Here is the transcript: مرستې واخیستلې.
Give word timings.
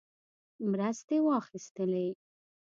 مرستې 0.69 1.17
واخیستلې. 1.25 2.07